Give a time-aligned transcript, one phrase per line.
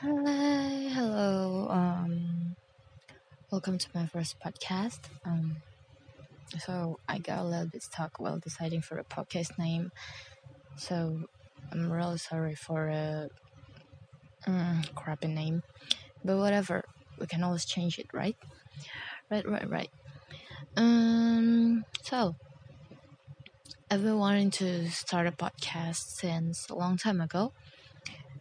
[0.00, 1.68] Hi, hello.
[1.70, 2.56] Um,
[3.50, 5.00] welcome to my first podcast.
[5.24, 5.56] Um,
[6.58, 9.92] so I got a little bit stuck while deciding for a podcast name.
[10.76, 11.24] So
[11.72, 13.28] I'm really sorry for a
[14.46, 15.62] mm, crappy name,
[16.24, 16.84] but whatever.
[17.18, 18.36] We can always change it, right?
[19.30, 19.90] Right, right, right.
[20.76, 22.36] Um, so
[23.90, 27.52] I've been wanting to start a podcast since a long time ago,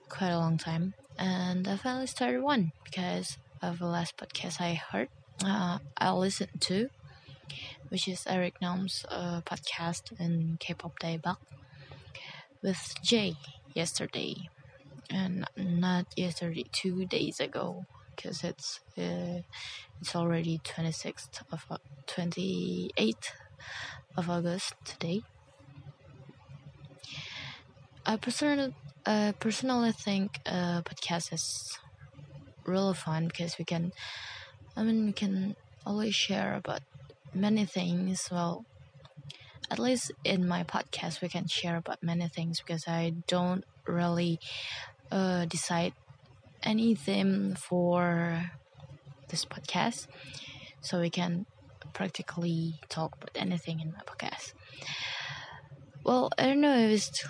[0.09, 4.73] quite a long time, and I finally started one because of the last podcast I
[4.75, 5.09] heard,
[5.43, 6.89] uh, I listened to,
[7.89, 11.37] which is Eric Nam's uh, podcast in K-pop Daebak
[12.61, 13.35] with Jay
[13.73, 14.35] yesterday,
[15.09, 17.85] and not yesterday, two days ago,
[18.15, 19.41] because it's uh,
[20.01, 21.65] it's already 26th of
[22.07, 23.31] 28th
[24.17, 25.21] of August today.
[28.05, 28.73] I personally,
[29.05, 31.79] I personally think podcast is
[32.65, 33.93] really fun because we can,
[34.75, 36.81] I mean, we can always share about
[37.33, 38.29] many things.
[38.31, 38.65] Well,
[39.71, 44.39] at least in my podcast, we can share about many things because I don't really
[45.11, 45.93] uh, decide
[46.61, 48.51] anything for
[49.29, 50.07] this podcast,
[50.81, 51.47] so we can
[51.93, 54.53] practically talk about anything in my podcast.
[56.03, 57.25] Well, I don't know if it's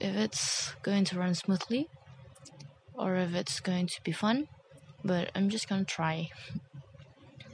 [0.00, 1.88] if it's going to run smoothly
[2.94, 4.48] or if it's going to be fun,
[5.04, 6.30] but I'm just gonna try.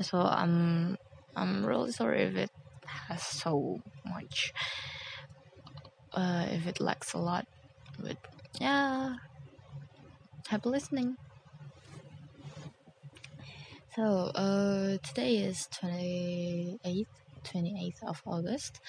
[0.01, 0.97] So I'm
[1.37, 2.51] I'm really sorry if it
[2.87, 4.53] has so much,
[6.12, 7.47] uh, if it lacks a lot,
[8.01, 8.17] but
[8.59, 9.17] yeah,
[10.49, 11.19] happy listening.
[13.95, 18.81] So uh, today is 28th 28th of August.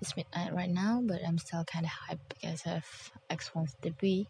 [0.00, 2.84] It's midnight right now, but I'm still kind of hyped because of
[3.30, 4.26] X1's debut.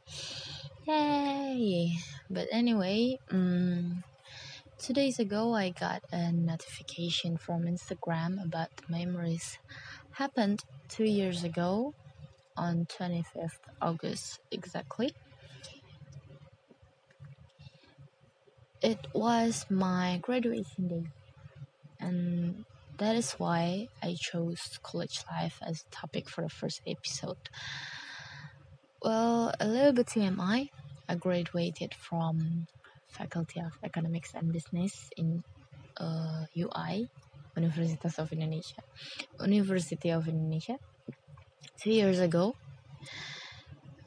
[0.87, 1.99] Yay!
[2.31, 4.05] But anyway, um,
[4.79, 9.59] two days ago I got a notification from Instagram about the memories
[10.13, 11.95] happened two years ago
[12.57, 15.15] on 25th August exactly.
[18.83, 21.07] It was my graduation day,
[22.01, 22.65] and
[22.99, 27.49] that is why I chose college life as a topic for the first episode.
[29.03, 30.71] Well, a little bit TMI.
[31.09, 32.67] I graduated from
[33.09, 35.43] Faculty of Economics and Business in
[35.99, 37.11] uh, UI,
[37.57, 38.83] Universitas of Indonesia,
[39.41, 40.79] University of Indonesia,
[41.77, 42.55] two years ago.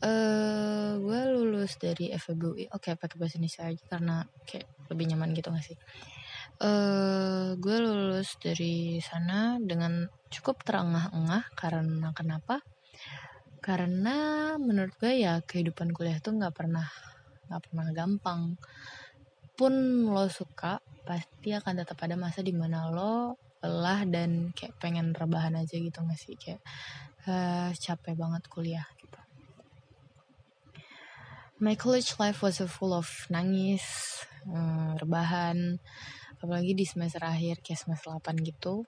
[0.01, 4.15] Uh, gue lulus dari FEB Oke, okay, pakai bahasa Indonesia aja karena
[4.45, 5.77] kayak lebih nyaman gitu gak sih?
[6.61, 12.63] Uh, gue lulus dari sana dengan cukup terengah-engah karena kenapa?
[13.59, 16.87] Karena menurut gue ya kehidupan kuliah tuh nggak pernah
[17.49, 18.41] nggak pernah gampang.
[19.55, 19.73] Pun
[20.11, 25.57] lo suka, pasti akan tetap ada masa di mana lo lelah dan kayak pengen rebahan
[25.57, 26.61] aja gitu gak sih kayak
[27.25, 29.17] uh, capek banget kuliah gitu.
[31.57, 33.81] My college life was full of nangis,
[34.45, 35.79] uh, rebahan,
[36.39, 38.83] apalagi di semester akhir kayak semester 8 gitu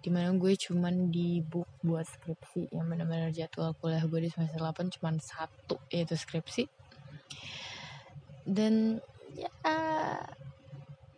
[0.00, 2.70] di mana gue cuman di book buat skripsi.
[2.72, 6.68] Yang benar-benar jadwal kuliah gue di semester 8 cuman satu yaitu skripsi.
[8.44, 9.00] Dan
[9.34, 9.50] ya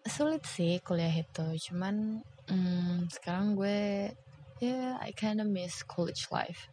[0.06, 1.47] sulit sih kuliah itu.
[1.71, 4.10] Cuman hmm, sekarang gue
[4.62, 6.71] ya yeah, I kinda miss college life.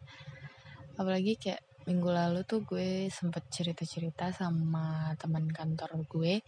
[0.94, 6.40] Apalagi kayak minggu lalu tuh gue sempet cerita-cerita sama teman kantor gue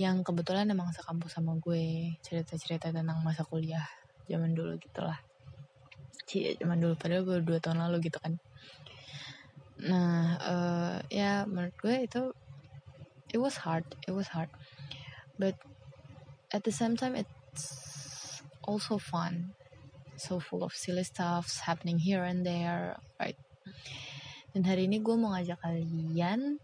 [0.00, 3.84] yang kebetulan emang sekampus sama gue cerita-cerita tentang masa kuliah
[4.30, 5.18] zaman dulu gitulah.
[6.24, 8.38] Cie, zaman dulu padahal gue dua tahun lalu gitu kan.
[9.82, 12.22] Nah uh, ya menurut gue itu
[13.34, 14.48] it was hard it was hard.
[15.36, 15.58] But
[16.54, 17.66] at the same time it's
[18.64, 19.52] also fun.
[20.20, 23.36] So full of silly stuffs happening here and there right?
[24.50, 26.58] Dan hari ini gue mau ngajak kalian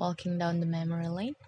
[0.00, 1.38] walking down the memory lane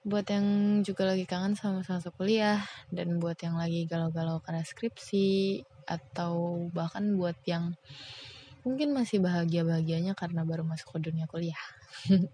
[0.00, 5.60] buat yang juga lagi kangen sama masa kuliah dan buat yang lagi galau-galau karena skripsi
[5.84, 7.76] atau bahkan buat yang
[8.64, 11.60] mungkin masih bahagia-bahagianya karena baru masuk ke dunia kuliah.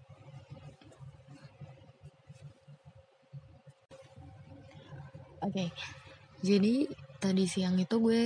[5.37, 5.69] Oke, okay.
[6.43, 6.89] jadi
[7.23, 8.23] tadi siang itu gue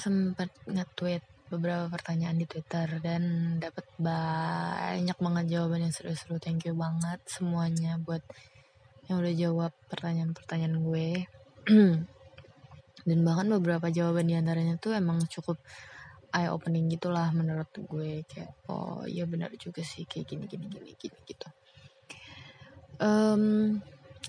[0.00, 3.22] sempat nge-tweet beberapa pertanyaan di Twitter dan
[3.60, 6.40] dapat banyak banget jawaban yang seru-seru.
[6.42, 8.24] Thank you banget semuanya buat
[9.08, 11.08] yang udah jawab pertanyaan-pertanyaan gue.
[13.08, 15.60] Dan bahkan beberapa jawaban di antaranya tuh emang cukup
[16.32, 18.24] eye opening gitulah menurut gue.
[18.24, 21.48] Kayak oh iya benar juga sih kayak gini gini gini gini gitu.
[23.02, 23.82] Um,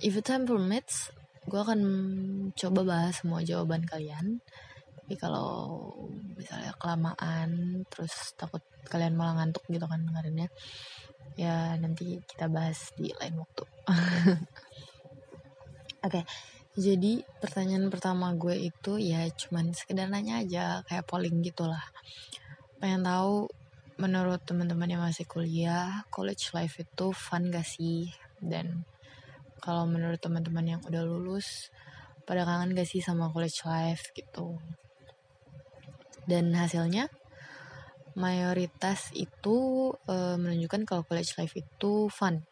[0.04, 1.14] if the time permits
[1.46, 1.82] gue akan
[2.58, 4.44] coba bahas semua jawaban kalian.
[5.06, 5.94] Tapi kalau
[6.36, 10.50] misalnya kelamaan terus takut kalian malah ngantuk gitu kan dengerinnya
[11.36, 13.64] ya nanti kita bahas di lain waktu
[16.06, 16.24] oke okay,
[16.76, 21.80] jadi pertanyaan pertama gue itu ya cuman sekedar nanya aja kayak polling gitulah.
[22.84, 23.48] Pengen tahu
[23.96, 28.12] menurut teman-teman yang masih kuliah college life itu fun gak sih?
[28.44, 28.84] Dan
[29.64, 31.72] kalau menurut teman-teman yang udah lulus
[32.28, 34.60] pada kangen gak sih sama college life gitu?
[36.28, 37.08] Dan hasilnya?
[38.20, 42.44] Mayoritas itu e, menunjukkan kalau college life itu fun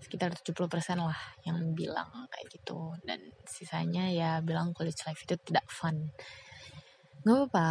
[0.00, 2.94] sekitar 70% lah yang bilang kayak gitu.
[3.02, 6.12] Dan sisanya ya bilang college life itu tidak fun.
[7.24, 7.70] Nggak apa-apa.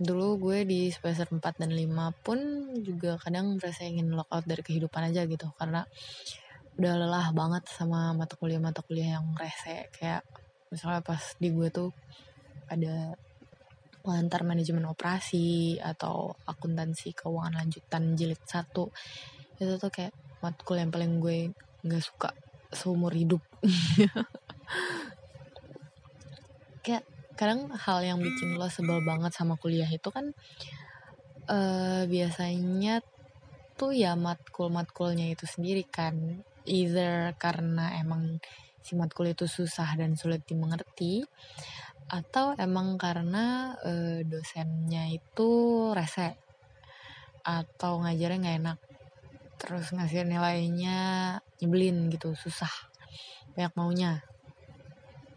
[0.00, 2.38] Dulu gue di semester 4 dan 5 pun
[2.80, 5.52] juga kadang merasa ingin lockout dari kehidupan aja gitu.
[5.56, 5.84] Karena
[6.80, 9.92] udah lelah banget sama mata kuliah-mata kuliah yang rese.
[9.92, 10.24] Kayak
[10.72, 11.92] misalnya pas di gue tuh
[12.70, 13.12] ada
[14.00, 18.88] pengantar manajemen operasi atau akuntansi keuangan lanjutan jilid satu.
[19.60, 21.52] Itu tuh kayak matkul yang paling gue
[21.84, 22.32] nggak suka
[22.72, 23.40] seumur hidup.
[26.84, 27.04] Kayak
[27.36, 30.36] kadang hal yang bikin lo sebel banget sama kuliah itu kan
[31.48, 33.00] uh, biasanya
[33.80, 36.44] tuh ya matkul matkulnya itu sendiri kan.
[36.68, 38.38] Either karena emang
[38.84, 41.24] si matkul itu susah dan sulit dimengerti
[42.10, 45.50] atau emang karena e, dosennya itu
[45.94, 46.34] rese
[47.46, 48.78] atau ngajarnya nggak enak
[49.70, 50.98] terus ngasih nilainya
[51.62, 52.90] nyebelin gitu susah
[53.54, 54.12] banyak maunya.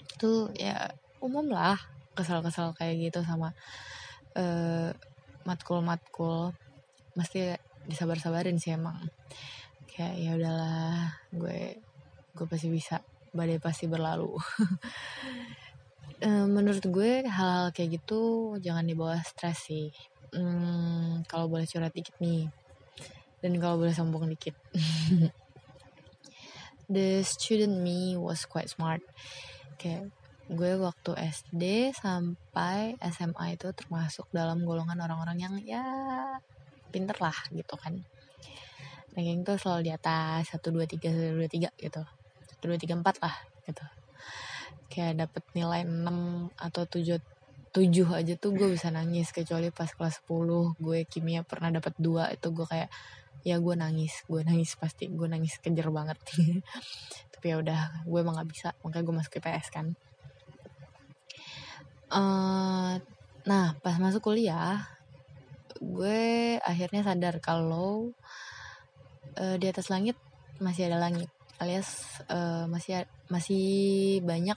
[0.10, 0.90] Itu ya
[1.22, 1.78] umum lah
[2.18, 3.54] kesal-kesal kayak gitu sama
[4.34, 4.90] uh,
[5.46, 6.50] matkul-matkul.
[7.14, 8.98] Mesti disabar-sabarin sih emang.
[9.86, 11.78] Kayak ya udahlah gue
[12.34, 13.06] gue pasti bisa
[13.38, 14.34] badai pasti berlalu.
[16.24, 19.92] Eh, menurut gue hal-hal kayak gitu jangan dibawa stres sih.
[20.32, 22.48] Hmm, kalau boleh curhat dikit nih
[23.44, 24.56] dan kalau boleh sombong dikit.
[26.88, 29.04] The student me was quite smart.
[29.76, 30.16] Kayak
[30.48, 35.84] gue waktu SD sampai SMA itu termasuk dalam golongan orang-orang yang ya
[36.96, 38.00] pinter lah gitu kan.
[39.12, 42.02] Ranking tuh selalu di atas satu dua tiga satu dua tiga gitu.
[42.48, 43.36] Satu dua tiga empat lah
[43.68, 43.84] gitu.
[44.88, 47.20] Kayak dapet nilai 6 atau 7
[47.74, 52.30] 7 aja tuh gue bisa nangis kecuali pas kelas 10 gue kimia pernah dapat dua
[52.30, 52.94] itu gue kayak
[53.44, 54.24] ya gue nangis.
[54.26, 55.12] Gue nangis pasti.
[55.12, 56.18] Gue nangis kejer banget.
[57.34, 58.70] Tapi ya udah gue emang gak bisa.
[58.82, 59.88] Makanya gue masuk IPS kan.
[62.14, 63.02] Uh,
[63.44, 64.86] nah pas masuk kuliah
[65.84, 68.14] gue akhirnya sadar kalau
[69.36, 70.16] uh, di atas langit
[70.62, 71.28] masih ada langit
[71.60, 73.66] alias uh, masih masih
[74.24, 74.56] banyak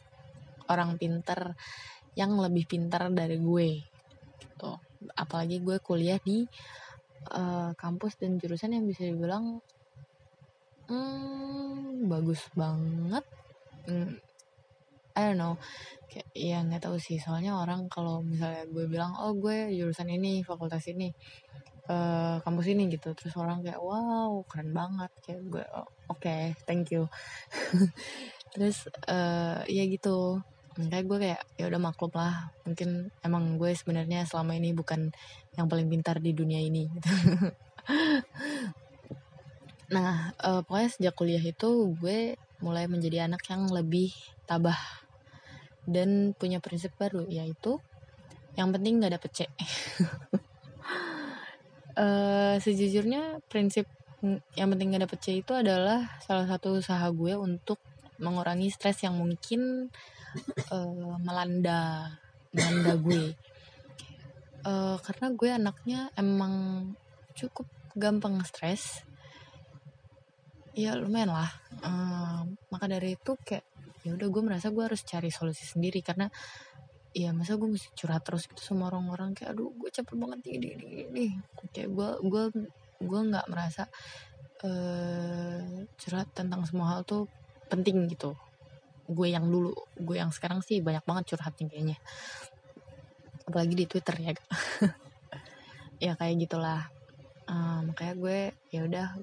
[0.71, 1.55] orang pinter
[2.17, 3.69] yang lebih pintar dari gue
[4.41, 4.73] gitu.
[5.15, 6.49] Apalagi gue kuliah di
[7.32, 9.61] uh, kampus dan jurusan yang bisa dibilang
[10.90, 13.25] hmm, bagus banget.
[13.87, 14.19] Hmm,
[15.17, 15.55] I don't know.
[16.06, 17.19] Kayak ya nggak tahu sih.
[17.19, 21.11] Soalnya orang kalau misalnya gue bilang oh gue jurusan ini fakultas ini
[21.90, 23.14] uh, kampus ini gitu.
[23.17, 25.11] Terus orang kayak wow keren banget.
[25.25, 27.09] Kayak gue oh, oke okay, thank you.
[28.54, 30.40] Terus uh, ya gitu
[30.76, 35.09] kayak gue kayak ya udah maklum lah mungkin emang gue sebenarnya selama ini bukan
[35.56, 37.09] yang paling pintar di dunia ini gitu.
[39.97, 44.12] nah uh, pokoknya sejak kuliah itu gue mulai menjadi anak yang lebih
[44.45, 44.76] tabah
[45.88, 47.80] dan punya prinsip baru yaitu
[48.59, 49.40] yang penting nggak dapet C
[51.97, 53.88] uh, sejujurnya prinsip
[54.56, 57.78] yang penting gak dapet C itu adalah salah satu usaha gue untuk
[58.16, 59.92] mengurangi stres yang mungkin
[60.73, 62.12] uh, melanda
[62.52, 63.25] melanda gue.
[64.66, 66.54] Uh, karena gue anaknya emang
[67.37, 69.06] cukup gampang stres.
[70.76, 71.50] Ya lumayan lah.
[71.80, 73.64] Uh, maka dari itu kayak
[74.04, 76.02] ya udah gue merasa gue harus cari solusi sendiri.
[76.02, 76.26] Karena
[77.16, 79.33] ya masa gue mesti curhat terus gitu sama orang-orang.
[79.33, 81.25] Kayak aduh gue capek banget ini ini ini
[81.73, 82.45] kayak gue gue
[82.97, 83.85] gue nggak merasa
[84.64, 87.28] uh, curhat tentang semua hal tuh
[87.68, 88.33] penting gitu
[89.06, 89.75] gue yang dulu.
[89.96, 91.98] Gue yang sekarang sih banyak banget curhatnya kayaknya.
[93.46, 94.32] Apalagi di Twitter ya.
[95.96, 96.92] Ya kayak gitulah.
[97.48, 99.16] Um, makanya gue ya udah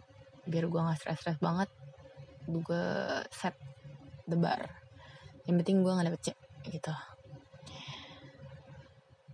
[0.50, 1.70] biar gue nggak stres-stres banget
[2.50, 2.88] gue
[3.32, 3.56] set
[4.28, 4.68] the bar.
[5.48, 6.38] Yang penting gue nggak dapet cek
[6.72, 6.94] gitu.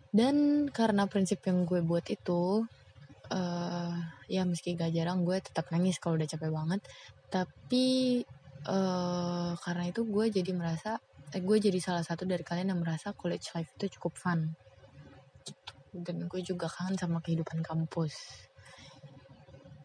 [0.09, 2.65] Dan karena prinsip yang gue buat itu
[3.29, 3.93] uh,
[4.25, 6.81] ya meski gak jarang gue tetap nangis kalau udah capek banget.
[7.29, 7.85] Tapi
[8.67, 10.99] uh, karena itu gue jadi merasa
[11.31, 14.39] eh, gue jadi salah satu dari kalian yang merasa college life itu cukup fun.
[15.45, 15.73] Gitu.
[15.89, 18.13] dan gue juga kangen sama kehidupan kampus.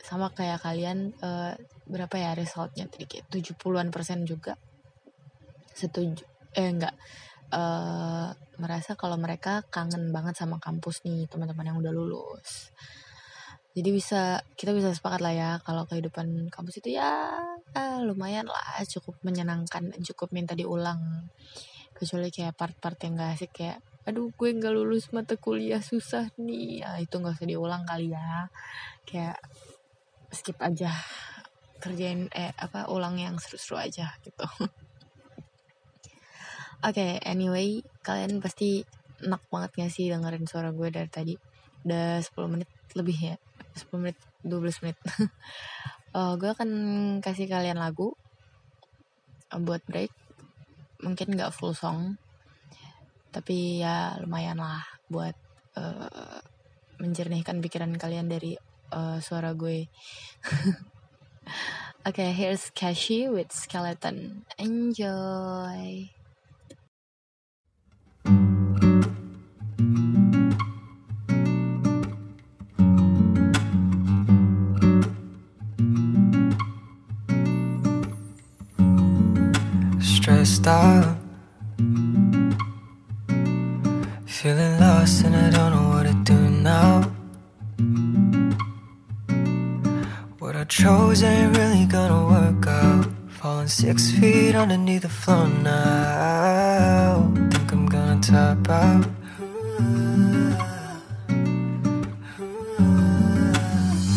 [0.04, 1.56] Sama kayak kalian uh,
[1.88, 4.60] berapa ya resultnya tadi kayak 70-an persen juga.
[5.72, 6.94] Setuju eh enggak.
[7.54, 12.74] Uh, merasa kalau mereka kangen banget sama kampus nih teman-teman yang udah lulus
[13.74, 17.34] jadi bisa kita bisa sepakat lah ya kalau kehidupan kampus itu ya
[17.74, 21.26] ah, lumayan lah cukup menyenangkan cukup minta diulang.
[21.90, 26.86] Kecuali kayak part-part yang gak asik kayak aduh gue nggak lulus mata kuliah susah nih.
[26.86, 28.46] Ya itu nggak usah diulang kali ya.
[29.02, 29.42] Kayak
[30.30, 30.94] skip aja
[31.82, 34.46] kerjain eh apa ulang yang seru-seru aja gitu.
[36.86, 38.86] Oke okay, anyway kalian pasti
[39.18, 41.34] enak banget gak sih dengerin suara gue dari tadi?
[41.82, 43.36] Udah 10 menit lebih ya
[43.76, 44.98] 10 menit 12 menit
[46.16, 46.70] uh, gue akan
[47.20, 48.14] kasih kalian lagu
[49.50, 50.10] uh, buat break
[51.02, 52.16] mungkin gak full song
[53.34, 55.34] tapi ya lumayan lah buat
[55.74, 56.38] uh,
[57.02, 58.54] menjernihkan pikiran kalian dari
[58.94, 59.90] uh, suara gue.
[62.08, 64.46] okay, here's Cashy with Skeleton.
[64.58, 66.14] Enjoy.
[80.66, 81.16] Out,
[84.26, 87.02] feeling lost, and I don't know what to do now.
[90.38, 93.06] What I chose ain't really gonna work out.
[93.28, 97.32] Falling six feet underneath the floor now.
[97.50, 99.06] Think I'm gonna top out.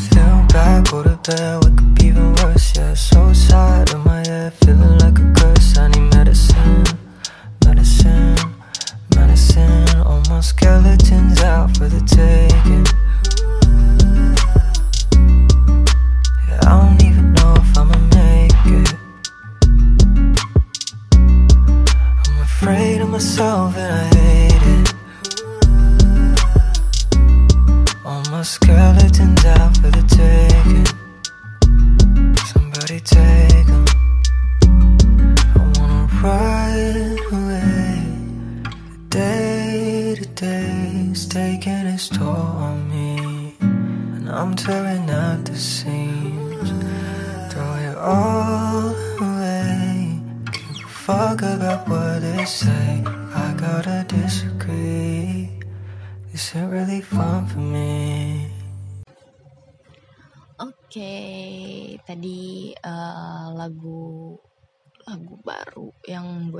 [0.09, 2.75] Feel bad, go to bed, wake up even worse.
[2.75, 5.26] Yeah, so sad in my head, feeling like a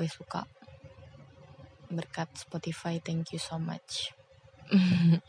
[0.07, 0.47] gue suka
[1.91, 3.03] berkat Spotify.
[3.03, 4.15] Thank you so much.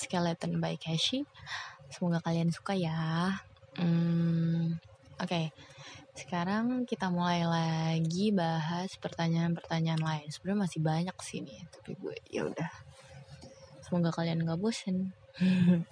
[0.00, 1.28] Skeleton by Cashy.
[1.92, 3.36] Semoga kalian suka ya.
[3.76, 4.80] Hmm,
[5.20, 5.46] Oke, okay.
[6.16, 10.32] Sekarang kita mulai lagi bahas pertanyaan-pertanyaan lain.
[10.32, 12.72] Sebenarnya masih banyak sih nih, tapi gue ya udah.
[13.84, 15.12] Semoga kalian gak bosen.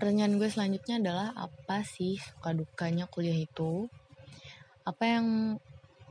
[0.00, 3.92] Pertanyaan gue selanjutnya adalah apa sih suka dukanya kuliah itu?
[4.88, 5.60] Apa yang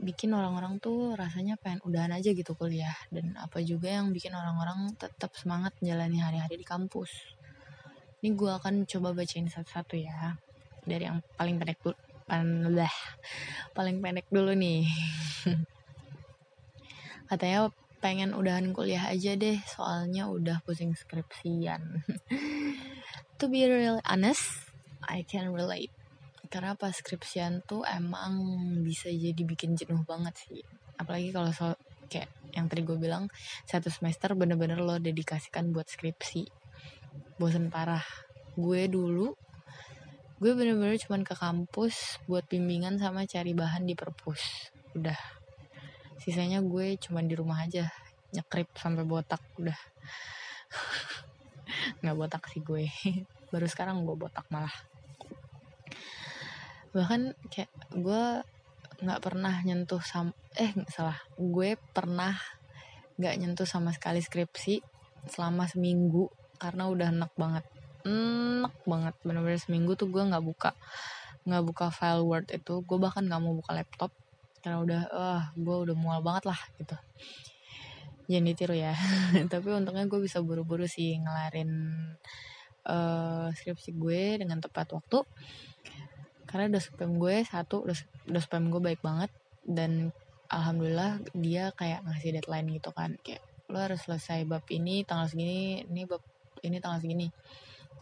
[0.02, 2.98] bikin orang-orang tuh rasanya pengen udahan aja gitu kuliah.
[3.14, 7.38] Dan apa juga yang bikin orang-orang tetap semangat menjalani hari-hari di kampus.
[8.22, 10.36] Ini gue akan coba bacain satu-satu ya.
[10.82, 11.96] Dari yang paling pendek dulu
[12.72, 12.96] lah
[13.76, 14.88] paling pendek dulu nih.
[17.30, 21.82] Katanya pengen udahan kuliah aja deh soalnya udah pusing skripsian.
[23.42, 24.70] To be real honest
[25.02, 25.90] I can relate
[26.52, 28.36] karena pas skripsian tuh emang
[28.84, 30.60] bisa jadi bikin jenuh banget sih.
[31.00, 31.80] Apalagi kalau so
[32.12, 33.32] kayak yang tadi gue bilang
[33.64, 36.52] satu semester bener-bener lo dedikasikan buat skripsi.
[37.40, 38.04] Bosen parah.
[38.60, 39.32] Gue dulu
[40.44, 44.76] gue bener-bener cuman ke kampus buat bimbingan sama cari bahan di perpus.
[44.92, 45.18] Udah.
[46.20, 47.88] Sisanya gue cuman di rumah aja
[48.36, 49.80] nyekrip sampai botak udah.
[52.04, 52.92] Nggak botak sih gue.
[53.56, 54.91] Baru sekarang gue botak malah
[56.92, 58.44] bahkan kayak gue
[59.02, 61.18] nggak pernah nyentuh sama eh salah.
[61.40, 62.38] Gue pernah
[63.18, 64.84] nggak nyentuh sama sekali skripsi
[65.26, 66.30] selama seminggu
[66.62, 67.66] karena udah enak banget.
[68.06, 70.72] Enak banget bener-bener seminggu tuh gue nggak buka
[71.48, 72.86] nggak buka file word itu.
[72.86, 74.12] Gue bahkan nggak mau buka laptop
[74.62, 76.98] karena udah wah gue udah mual banget lah gitu.
[78.30, 78.94] Jangan ditiru ya.
[79.52, 81.72] Tapi untungnya gue bisa buru-buru sih ngelarin
[82.86, 85.26] uh, skripsi gue dengan tepat waktu
[86.52, 89.32] karena dospem gue satu dos dospem gue baik banget.
[89.64, 90.12] Dan
[90.52, 93.16] alhamdulillah dia kayak ngasih deadline gitu kan.
[93.24, 93.42] Kayak
[93.72, 96.20] lo harus selesai bab ini tanggal segini ini bab
[96.62, 97.32] ini tanggal segini.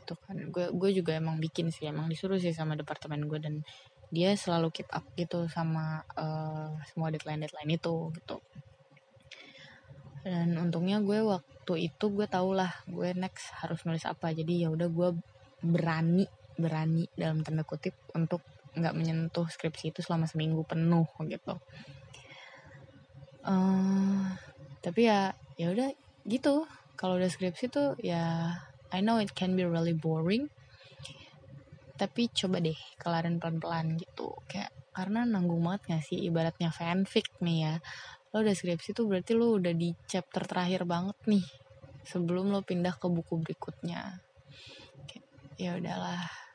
[0.01, 0.35] Gitu kan.
[0.49, 3.37] Gue gue juga emang bikin sih emang disuruh sih sama departemen gue.
[3.37, 3.61] Dan
[4.09, 8.41] dia selalu keep up gitu sama uh, semua deadline deadline itu gitu.
[10.25, 14.33] Dan untungnya gue waktu itu gue tau lah gue next harus nulis apa.
[14.33, 15.09] Jadi ya udah gue
[15.61, 16.25] berani
[16.59, 18.43] berani dalam tanda kutip untuk
[18.75, 21.55] nggak menyentuh skripsi itu selama seminggu penuh gitu.
[23.41, 24.35] Uh,
[24.83, 25.89] tapi ya ya udah
[26.27, 26.67] gitu.
[26.99, 28.53] Kalau udah skripsi tuh ya
[28.91, 30.51] I know it can be really boring.
[31.95, 34.35] Tapi coba deh kelarin pelan-pelan gitu.
[34.47, 36.19] Kayak karena nanggung banget gak sih?
[36.27, 37.73] Ibaratnya fanfic nih ya.
[38.35, 41.43] Lo udah skripsi tuh berarti lo udah di chapter terakhir banget nih
[42.05, 44.23] sebelum lo pindah ke buku berikutnya.
[45.59, 46.48] Ya udahlah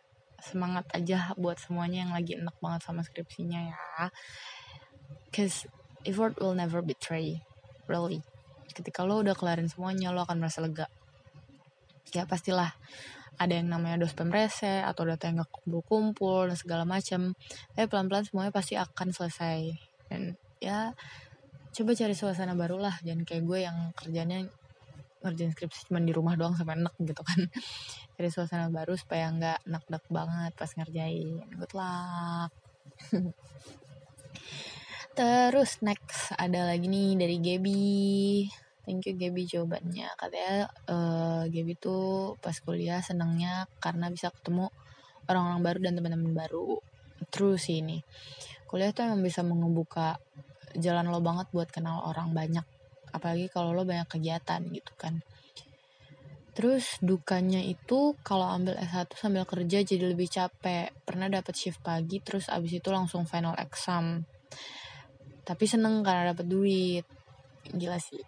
[0.44, 4.12] semangat aja buat semuanya yang lagi enak banget sama skripsinya ya.
[5.32, 5.64] Cause
[6.04, 7.40] effort will never betray
[7.88, 8.20] really.
[8.70, 10.86] Ketika lo udah kelarin semuanya lo akan merasa lega.
[12.12, 12.76] Ya pastilah
[13.34, 17.34] ada yang namanya dos pemrese atau data yang gak kumpul-kumpul dan segala macam
[17.74, 19.60] tapi pelan-pelan semuanya pasti akan selesai.
[20.06, 20.94] Dan ya
[21.74, 22.94] coba cari suasana baru lah.
[23.02, 24.46] Jangan kayak gue yang kerjanya
[25.25, 27.40] ngerjain skripsi cuma di rumah doang sampai enak gitu kan.
[28.14, 31.28] Cari suasana baru supaya nggak enak-enak banget pas ngerjain.
[31.57, 32.50] Good luck.
[35.19, 37.85] Terus next ada lagi nih dari Gaby.
[38.85, 40.12] Thank you Gaby jawabannya.
[40.21, 44.69] Katanya uh, Gaby tuh pas kuliah senangnya karena bisa ketemu
[45.25, 46.78] orang-orang baru dan teman-teman baru.
[47.33, 48.04] True sih ini
[48.75, 50.19] kuliah tuh emang bisa membuka
[50.75, 52.66] jalan lo banget buat kenal orang banyak
[53.14, 55.23] apalagi kalau lo banyak kegiatan gitu kan
[56.54, 60.94] Terus dukanya itu kalau ambil S1 sambil kerja jadi lebih capek.
[61.02, 64.22] Pernah dapat shift pagi terus abis itu langsung final exam.
[65.42, 67.03] Tapi seneng karena dapat duit.
[67.74, 68.22] Gila sih.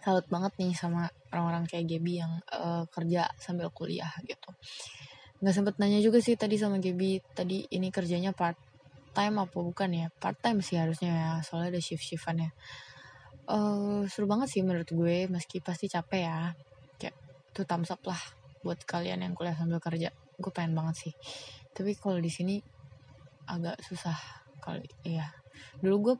[0.00, 4.48] Salut banget nih sama orang-orang kayak Gaby yang uh, kerja sambil kuliah gitu.
[5.44, 7.20] Nggak sempet nanya juga sih tadi sama Gaby.
[7.36, 8.56] Tadi ini kerjanya part
[9.12, 10.08] time apa bukan ya?
[10.16, 11.30] Part time sih harusnya ya.
[11.44, 12.50] Soalnya ada shift-shiftan ya
[13.50, 16.38] uh, seru banget sih menurut gue meski pasti capek ya.
[16.96, 17.14] Kayak
[17.50, 18.20] tuh thumbs up lah
[18.62, 20.14] buat kalian yang kuliah sambil kerja.
[20.38, 21.12] Gue pengen banget sih.
[21.74, 22.56] Tapi kalau di sini
[23.50, 24.16] agak susah
[24.62, 25.26] kali iya.
[25.82, 26.14] Dulu gue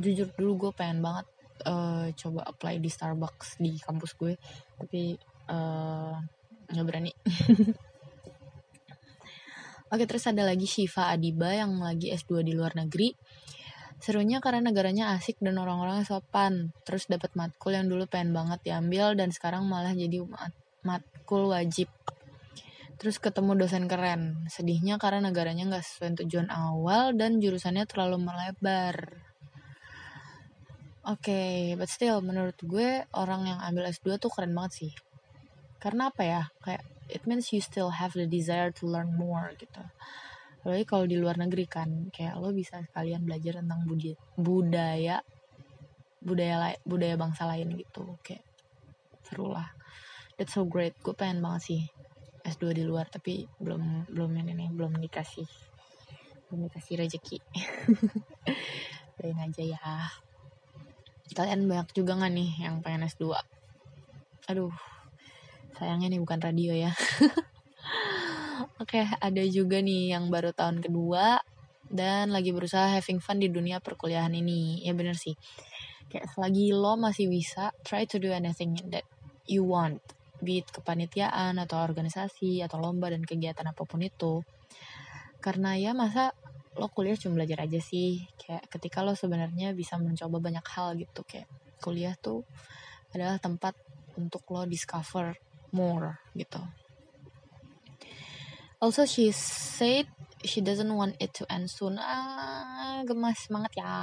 [0.00, 1.26] jujur dulu gue pengen banget
[1.68, 4.34] uh, coba apply di Starbucks di kampus gue.
[4.80, 5.14] Tapi
[5.52, 6.16] uh,
[6.72, 7.12] nggak berani.
[9.86, 13.14] Oke terus ada lagi Shiva Adiba yang lagi S2 di luar negeri
[13.96, 16.76] Serunya karena negaranya asik dan orang-orangnya sopan.
[16.84, 20.52] Terus dapat matkul yang dulu pengen banget diambil dan sekarang malah jadi mat
[20.84, 21.90] matkul wajib.
[22.96, 24.46] Terus ketemu dosen keren.
[24.48, 29.20] Sedihnya karena negaranya nggak sesuai tujuan awal dan jurusannya terlalu melebar.
[31.06, 34.92] Oke, okay, but still menurut gue orang yang ambil S2 tuh keren banget sih.
[35.78, 36.42] Karena apa ya?
[36.64, 39.82] Kayak it means you still have the desire to learn more gitu
[40.66, 43.86] apalagi kalau di luar negeri kan kayak lo bisa sekalian belajar tentang
[44.34, 45.22] budaya
[46.18, 48.42] budaya budaya bangsa lain gitu kayak
[49.22, 49.70] seru lah.
[50.34, 51.82] That's so great gue pengen banget sih
[52.42, 55.46] S2 di luar tapi belum belum ini nih belum dikasih
[56.50, 57.38] belum dikasih rezeki.
[59.22, 59.86] Doain aja ya.
[61.30, 63.38] Kalian banyak juga gak nih yang pengen S2
[64.46, 64.70] aduh
[65.74, 66.94] sayangnya nih bukan radio ya
[68.80, 71.44] Oke, ada juga nih yang baru tahun kedua
[71.92, 74.80] dan lagi berusaha having fun di dunia perkuliahan ini.
[74.80, 75.36] Ya bener sih.
[76.08, 79.04] Kayak selagi lo masih bisa, try to do anything that
[79.44, 80.00] you want.
[80.40, 84.40] Be it kepanitiaan atau organisasi atau lomba dan kegiatan apa pun itu.
[85.44, 86.32] Karena ya masa
[86.80, 88.24] lo kuliah cuma belajar aja sih.
[88.40, 91.20] Kayak ketika lo sebenarnya bisa mencoba banyak hal gitu.
[91.28, 91.48] Kayak
[91.84, 92.40] kuliah tuh
[93.12, 93.76] adalah tempat
[94.16, 95.36] untuk lo discover
[95.76, 96.85] more gitu.
[98.76, 100.04] Also she said
[100.44, 101.96] she doesn't want it to end soon.
[101.96, 103.96] Ah, gemas banget ya.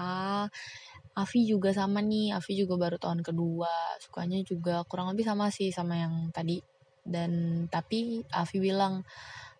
[1.13, 5.69] Avi juga sama nih, Avi juga baru tahun kedua, sukanya juga kurang lebih sama sih
[5.69, 6.57] sama yang tadi.
[7.05, 9.05] Dan tapi Avi bilang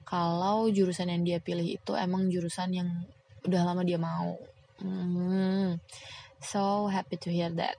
[0.02, 2.90] kalau jurusan yang dia pilih itu emang jurusan yang
[3.46, 4.34] udah lama dia mau.
[4.82, 5.78] Hmm,
[6.42, 7.78] so happy to hear that.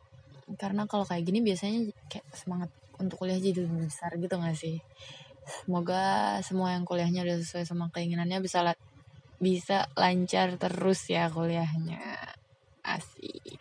[0.55, 2.71] Karena kalau kayak gini biasanya kayak semangat
[3.03, 4.79] untuk kuliah jadi lebih besar gitu gak sih?
[5.45, 8.75] Semoga semua yang kuliahnya udah sesuai sama keinginannya bisa la
[9.39, 12.01] bisa lancar terus ya kuliahnya.
[12.85, 13.61] Asik.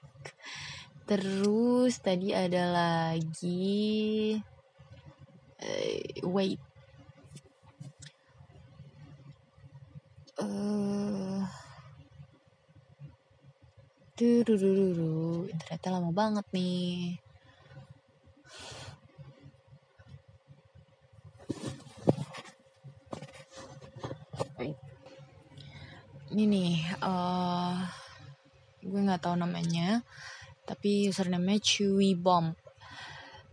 [1.03, 4.39] Terus tadi ada lagi
[5.59, 6.61] uh, wait.
[10.39, 11.43] Uh,
[14.13, 17.22] Durururu, internetnya lama banget nih.
[26.33, 27.77] Ini nih, uh,
[28.81, 30.01] gue nggak tahu namanya,
[30.65, 32.57] tapi username-nya Chewy Bomb.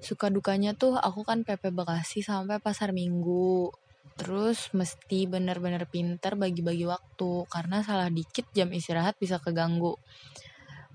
[0.01, 3.69] Suka dukanya tuh aku kan PP Bekasi sampai pasar Minggu.
[4.17, 10.01] Terus mesti bener-bener pinter bagi-bagi waktu karena salah dikit jam istirahat bisa keganggu.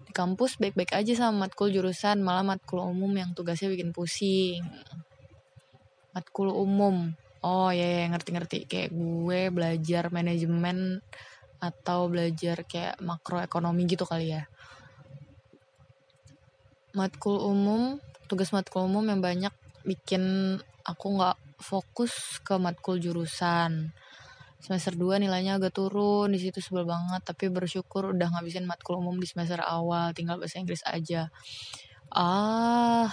[0.10, 4.66] Di kampus baik-baik aja sama matkul jurusan, malah matkul umum yang tugasnya bikin pusing.
[6.18, 7.14] Matkul umum.
[7.46, 11.06] Oh ya, ya ngerti-ngerti kayak gue belajar manajemen
[11.60, 14.48] atau belajar kayak makroekonomi gitu kali ya.
[16.96, 19.54] Matkul umum tugas matkul umum yang banyak
[19.86, 23.94] bikin aku nggak fokus ke matkul jurusan.
[24.60, 29.14] Semester 2 nilainya agak turun di situ sebel banget tapi bersyukur udah ngabisin matkul umum
[29.22, 31.30] di semester awal tinggal bahasa Inggris aja.
[32.10, 33.10] Ah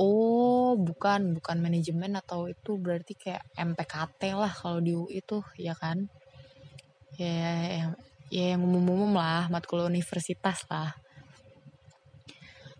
[0.00, 5.76] oh bukan bukan manajemen atau itu berarti kayak MPKT lah kalau di UI itu ya
[5.76, 6.08] kan
[7.16, 7.84] ya ya,
[8.28, 10.92] ya yang umum-umum lah matkul universitas lah.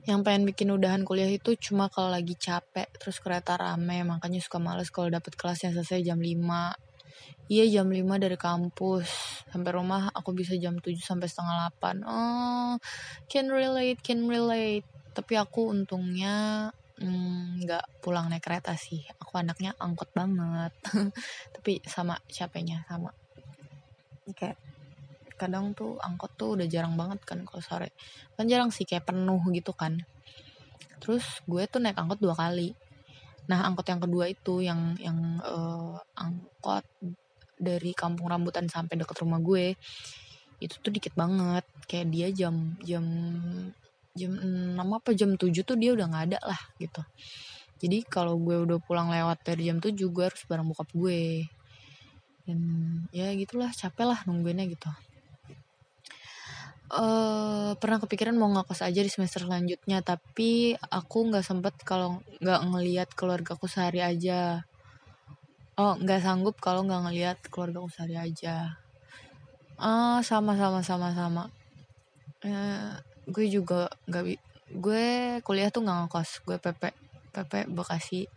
[0.06, 4.62] Yang pengen bikin udahan kuliah itu cuma kalau lagi capek terus kereta rame makanya suka
[4.62, 9.08] males kalau dapet kelas yang selesai jam 5 iya jam 5 dari kampus.
[9.50, 12.78] Sampai rumah aku bisa jam 7 sampai setengah 8 oh
[13.26, 14.86] can relate can relate.
[15.10, 16.68] Tapi aku untungnya
[17.02, 19.02] mm, nggak mm, pulang naik kereta sih.
[19.18, 20.70] Aku anaknya angkot banget.
[21.56, 23.10] Tapi sama capeknya sama
[24.34, 24.58] kayak
[25.36, 27.92] kadang tuh angkot tuh udah jarang banget kan kalau sore.
[28.34, 30.00] Kan jarang sih kayak penuh gitu kan.
[30.98, 32.72] Terus gue tuh naik angkot dua kali.
[33.46, 36.82] Nah angkot yang kedua itu yang yang uh, angkot
[37.56, 39.76] dari kampung rambutan sampai deket rumah gue
[40.58, 41.62] itu tuh dikit banget.
[41.86, 43.04] Kayak dia jam jam
[44.16, 47.04] jam enam apa jam tujuh tuh dia udah nggak ada lah gitu.
[47.76, 51.44] Jadi kalau gue udah pulang lewat dari jam tujuh gue harus bareng bokap gue
[52.46, 52.58] dan
[53.10, 54.88] ya gitulah capek lah nungguinnya gitu.
[56.86, 62.60] Uh, pernah kepikiran mau ngekos aja di semester selanjutnya tapi aku nggak sempet kalau nggak
[62.62, 64.62] ngelihat keluargaku sehari aja.
[65.74, 68.78] Oh nggak sanggup kalau nggak ngelihat keluargaku sehari aja.
[69.76, 71.44] Ah uh, sama sama sama sama.
[72.46, 72.94] Uh,
[73.26, 74.38] gue juga nggak
[74.78, 75.06] gue
[75.42, 76.46] kuliah tuh nggak ngekos.
[76.46, 76.94] Gue pp
[77.34, 78.30] pp bekasi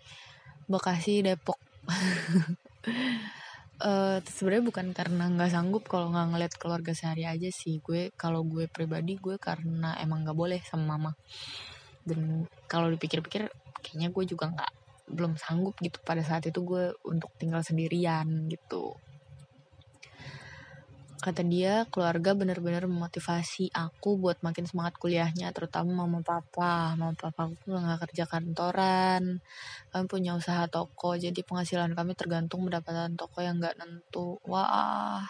[0.70, 1.58] bekasi depok
[3.82, 7.80] uh, sebenarnya bukan karena nggak sanggup kalau nggak ngeliat keluarga sehari aja sih.
[7.80, 11.12] Gue kalau gue pribadi gue karena emang nggak boleh sama mama.
[12.04, 14.72] Dan kalau dipikir-pikir kayaknya gue juga nggak
[15.10, 16.00] belum sanggup gitu.
[16.04, 18.96] Pada saat itu gue untuk tinggal sendirian gitu
[21.20, 26.96] Kata dia, keluarga benar-benar memotivasi aku buat makin semangat kuliahnya, terutama mama papa.
[26.96, 29.44] Mama papa aku nggak kerja kantoran,
[29.92, 34.40] kami punya usaha toko, jadi penghasilan kami tergantung pendapatan toko yang nggak nentu.
[34.48, 35.28] Wah,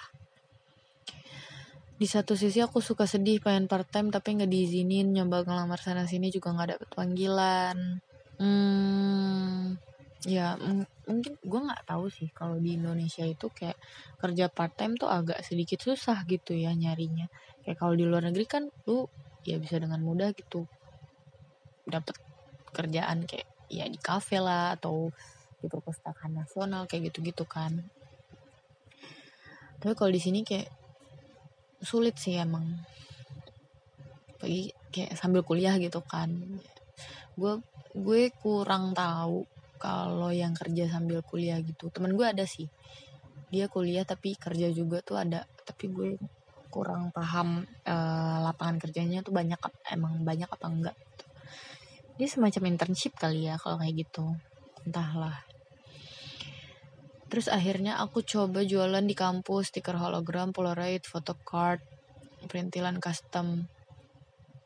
[2.00, 6.08] di satu sisi aku suka sedih pengen part time tapi nggak diizinin nyoba ngelamar sana
[6.08, 8.00] sini juga nggak dapet panggilan
[8.40, 9.76] hmm
[10.24, 10.56] ya
[11.10, 13.74] mungkin gue nggak tahu sih kalau di Indonesia itu kayak
[14.22, 17.26] kerja part time tuh agak sedikit susah gitu ya nyarinya.
[17.66, 19.10] Kayak kalau di luar negeri kan lu
[19.42, 20.70] ya bisa dengan mudah gitu
[21.90, 22.14] dapat
[22.70, 25.10] kerjaan kayak ya di kafe lah atau
[25.58, 27.90] di perpustakaan nasional kayak gitu-gitu kan.
[29.82, 30.70] Tapi kalau di sini kayak
[31.82, 32.86] sulit sih emang.
[34.38, 36.30] Bagi kayak sambil kuliah gitu kan.
[37.34, 37.66] Gue
[37.98, 42.68] gue kurang tahu kalau yang kerja sambil kuliah gitu temen gue ada sih.
[43.50, 46.20] Dia kuliah tapi kerja juga tuh ada tapi gue
[46.70, 49.58] kurang paham uh, lapangan kerjanya tuh banyak
[49.90, 51.26] emang banyak apa enggak gitu.
[52.22, 54.38] dia semacam internship kali ya kalau kayak gitu
[54.86, 55.42] entahlah.
[57.30, 61.82] Terus akhirnya aku coba jualan di kampus stiker hologram polaroid photocard
[62.46, 63.66] perintilan custom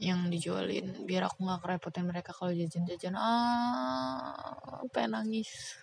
[0.04, 3.16] yang dijualin biar aku nggak kerepotin mereka kalau jajan-jajan.
[3.16, 5.80] Ah pengen nangis.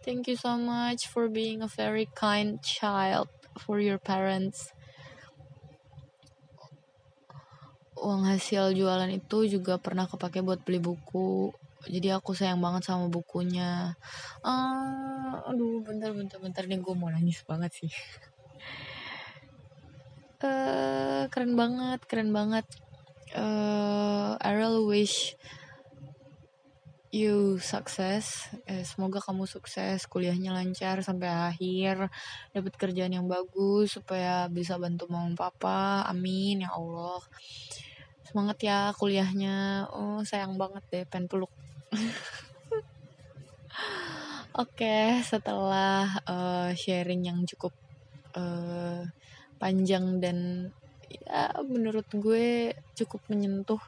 [0.00, 3.28] Thank you so much for being a very kind child
[3.60, 4.72] for your parents.
[8.00, 11.52] Uang hasil jualan itu juga pernah kepake buat beli buku.
[11.84, 13.92] Jadi aku sayang banget sama bukunya.
[14.40, 17.92] Ah aduh bentar bentar bentar nih gue mau nangis banget sih.
[20.42, 22.66] Uh, keren banget keren banget
[23.36, 25.36] uh, I really wish
[27.12, 32.08] you sukses eh, semoga kamu sukses kuliahnya lancar sampai akhir
[32.56, 36.08] dapat kerjaan yang bagus supaya bisa bantu mama papa.
[36.08, 37.20] Amin ya Allah.
[38.24, 39.92] Semangat ya kuliahnya.
[39.92, 41.52] Oh sayang banget deh pengen peluk.
[44.52, 47.72] Oke, okay, setelah uh, sharing yang cukup
[48.36, 49.00] uh,
[49.56, 50.68] panjang dan
[51.11, 53.79] ya menurut gue cukup menyentuh.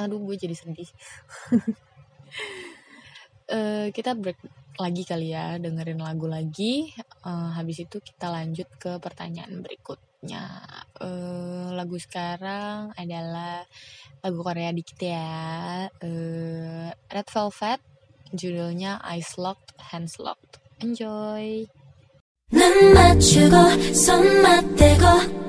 [0.00, 0.88] Aduh, gue jadi sedih.
[3.52, 4.40] uh, kita break
[4.80, 6.88] lagi kali ya, dengerin lagu lagi.
[7.20, 10.64] Uh, habis itu kita lanjut ke pertanyaan berikutnya.
[10.96, 13.68] Uh, lagu sekarang adalah
[14.24, 15.86] lagu Korea dikit ya.
[16.00, 17.80] Uh, Red Velvet
[18.32, 20.56] judulnya Eyes Locked, Hands Locked.
[20.80, 21.68] Enjoy!
[22.52, 25.45] 눈 맞추고 손 맞대고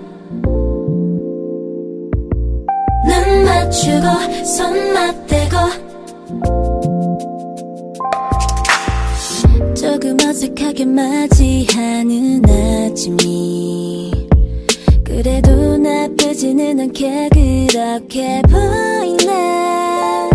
[3.69, 5.57] 맞추고 손 맞대고.
[9.75, 14.11] 조금 어색하게 맞이하는 아침이
[15.05, 20.31] 그래도 나쁘지는 않게 그렇게 보이네.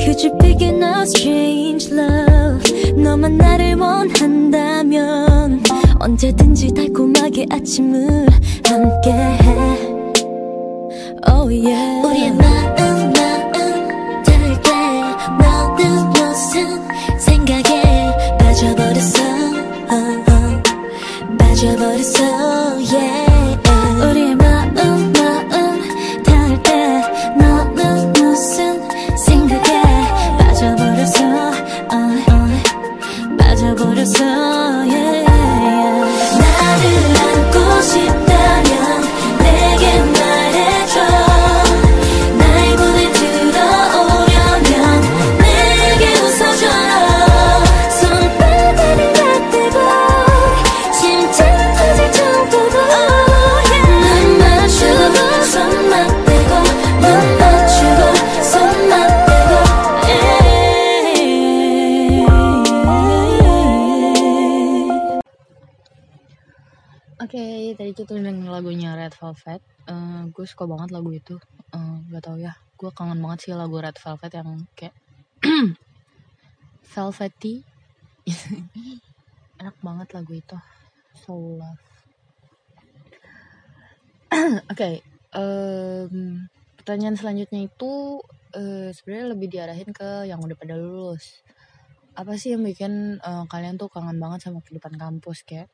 [0.00, 2.92] Could you begin a strange love?
[2.96, 5.62] 너만 나를 원한다면
[6.00, 8.26] 언제든지 달콤하게 아침을
[8.66, 9.93] 함께해
[11.26, 12.02] Oh yeah.
[12.06, 13.12] 우리의 마음 마음
[14.24, 14.70] 닿을 때
[15.38, 19.24] 너는 무슨 생각에 빠져버렸어.
[21.38, 22.83] 빠져버렸어
[69.24, 69.64] Velvet.
[69.88, 71.40] Uh, gue suka banget lagu itu.
[71.72, 72.52] Uh, gak tau ya.
[72.76, 74.92] Gue kangen banget sih lagu Red Velvet yang kayak
[76.94, 77.64] velvety.
[79.60, 80.56] Enak banget lagu itu.
[81.16, 81.80] So love.
[84.68, 84.94] Oke okay,
[85.32, 86.44] um,
[86.76, 88.18] pertanyaan selanjutnya itu
[88.52, 91.40] uh, sebenarnya lebih diarahin ke yang udah pada lulus.
[92.18, 95.70] Apa sih yang bikin uh, kalian tuh kangen banget sama kehidupan kampus kayak?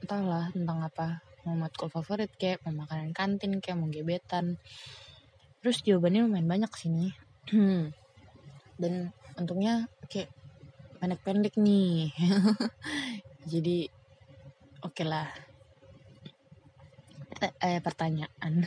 [0.00, 4.56] Entahlah tentang apa mau matkul favorit kayak mau makanan kantin kayak mau gebetan.
[5.60, 7.08] Terus jawabannya lumayan banyak sini
[8.80, 10.28] dan untungnya kayak
[11.00, 12.12] pendek-pendek nih.
[13.52, 13.88] Jadi
[14.84, 15.28] oke okay lah
[17.60, 18.64] eh, pertanyaan.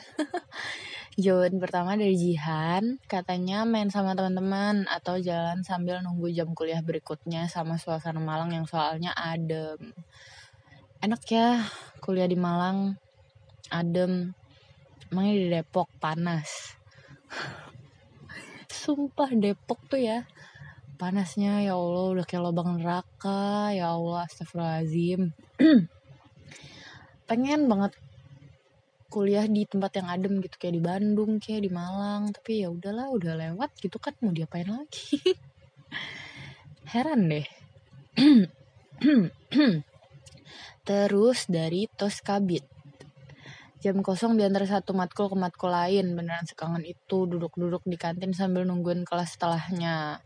[1.18, 7.50] Jawaban pertama dari Jihan katanya main sama teman-teman atau jalan sambil nunggu jam kuliah berikutnya
[7.50, 9.98] sama suasana Malang yang soalnya adem
[11.08, 11.64] enak ya
[12.04, 13.00] kuliah di Malang.
[13.72, 14.36] Adem.
[15.08, 16.76] Emangnya di Depok panas?
[18.84, 20.28] Sumpah Depok tuh ya
[21.00, 23.72] panasnya ya Allah udah kayak lubang neraka.
[23.72, 25.32] Ya Allah astagfirullahaladzim.
[27.32, 27.96] Pengen banget
[29.08, 32.36] kuliah di tempat yang adem gitu kayak di Bandung kayak di Malang.
[32.36, 35.24] Tapi ya udahlah udah lewat gitu kan mau diapain lagi?
[36.92, 37.48] Heran deh
[40.88, 42.64] Terus dari Toskabit.
[43.84, 46.16] Jam kosong di antara satu matkul ke matkul lain.
[46.16, 50.24] Beneran sekangen itu duduk-duduk di kantin sambil nungguin kelas setelahnya.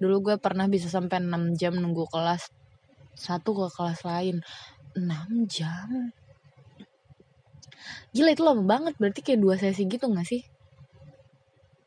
[0.00, 2.48] Dulu gue pernah bisa sampai 6 jam nunggu kelas
[3.12, 4.40] satu ke kelas lain.
[4.96, 5.04] 6
[5.52, 6.16] jam?
[8.16, 8.96] Gila itu lama banget.
[8.96, 10.40] Berarti kayak dua sesi gitu gak sih?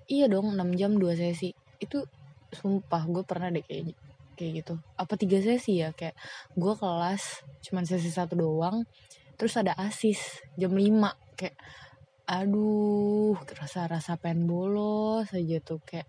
[0.05, 1.49] Iya dong 6 jam dua sesi.
[1.81, 2.05] Itu
[2.53, 3.97] sumpah gue pernah deh kayaknya
[4.37, 4.73] kayak gitu.
[4.97, 5.95] Apa tiga sesi ya?
[5.95, 6.17] Kayak
[6.57, 7.23] gue kelas
[7.69, 8.85] cuman sesi satu doang
[9.33, 11.57] terus ada asis jam 5 kayak
[12.23, 15.81] aduh rasa rasa pengen bolos aja tuh.
[15.85, 16.07] Kayak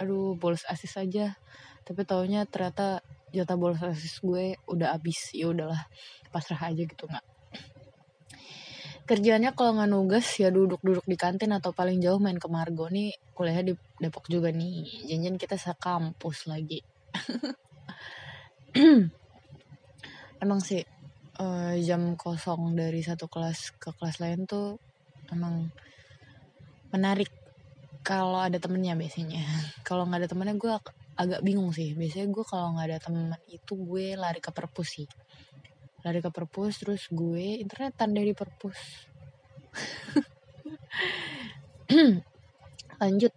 [0.00, 1.36] aduh bolos asis aja.
[1.84, 5.90] Tapi taunya ternyata jatah bolos asis gue udah abis ya udahlah
[6.30, 7.26] pasrah aja gitu nggak
[9.04, 13.12] kerjanya kalau nggak nugas ya duduk-duduk di kantin atau paling jauh main ke Margo nih
[13.36, 15.04] kuliahnya di Depok juga nih.
[15.12, 16.80] Janjian kita sekampus lagi
[20.44, 20.82] emang sih
[21.40, 24.78] uh, jam kosong dari satu kelas ke kelas lain tuh
[25.30, 25.70] emang
[26.94, 27.30] menarik
[28.04, 29.40] kalau ada temennya biasanya.
[29.88, 30.68] Kalau nggak ada temennya gue
[31.16, 31.96] agak bingung sih.
[31.96, 35.08] Biasanya gue kalau nggak ada temen itu gue lari ke perpus sih.
[36.04, 38.76] Lari ke perpus terus gue internetan dari perpus.
[43.00, 43.32] Lanjut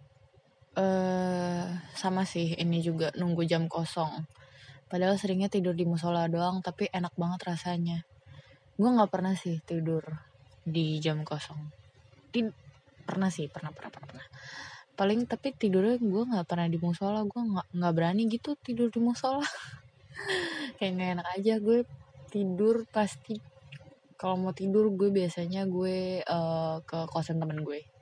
[0.78, 1.66] uh,
[1.98, 4.24] sama sih ini juga nunggu jam kosong.
[4.88, 7.98] Padahal seringnya tidur di musola doang tapi enak banget rasanya.
[8.78, 10.06] Gue nggak pernah sih tidur
[10.62, 11.58] di jam kosong.
[12.30, 12.54] Tid
[13.04, 14.28] pernah sih pernah pernah pernah, pernah.
[14.98, 19.00] paling tapi tidurnya gue nggak pernah di musola gue nggak nggak berani gitu tidur di
[19.02, 19.44] musola.
[20.78, 21.78] Kayak nggak enak aja gue
[22.32, 23.38] tidur pasti.
[24.18, 27.97] Kalau mau tidur gue biasanya gue uh, ke kosan temen gue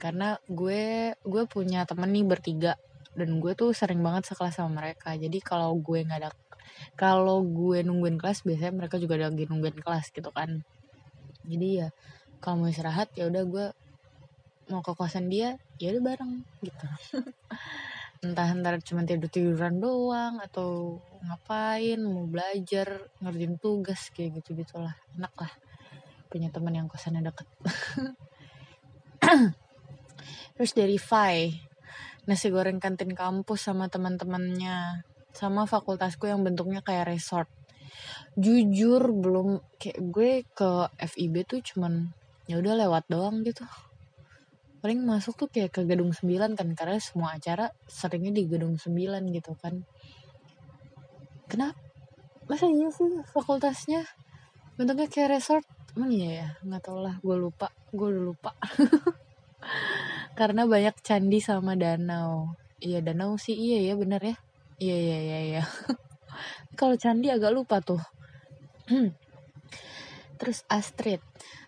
[0.00, 2.72] karena gue gue punya temen nih bertiga
[3.12, 5.12] dan gue tuh sering banget sekelas sama mereka.
[5.12, 6.30] Jadi kalau gue nggak ada
[6.96, 10.64] kalau gue nungguin kelas biasanya mereka juga lagi nungguin kelas gitu kan.
[11.44, 11.88] Jadi ya
[12.40, 13.66] kalau mau istirahat ya udah gue
[14.72, 16.32] mau ke kosan dia ya udah bareng
[16.64, 16.86] gitu.
[18.24, 24.96] Entah entar cuma tidur tiduran doang atau ngapain mau belajar ngerjain tugas kayak gitu gitulah
[25.16, 25.52] enak lah
[26.32, 27.48] punya teman yang kosannya deket
[30.60, 31.56] terus dari Fai
[32.28, 37.48] nasi goreng kantin kampus sama teman-temannya sama fakultasku yang bentuknya kayak resort.
[38.36, 40.70] Jujur belum kayak gue ke
[41.00, 42.12] FIB tuh cuman
[42.44, 43.64] ya udah lewat doang gitu.
[44.84, 48.92] Paling masuk tuh kayak ke gedung 9 kan karena semua acara seringnya di gedung 9
[49.32, 49.80] gitu kan.
[51.48, 51.80] Kenapa?
[52.52, 54.04] Masa iya sih fakultasnya?
[54.76, 55.64] Bentuknya kayak resort?
[55.96, 56.48] Emang iya ya?
[56.68, 58.52] Nggak tau lah gue lupa gue udah lupa
[60.40, 62.56] karena banyak candi sama danau.
[62.80, 64.36] Iya danau sih iya ya bener ya?
[64.80, 65.62] Iya iya iya iya.
[66.80, 68.00] Kalau candi agak lupa tuh.
[70.40, 71.20] Terus Astrid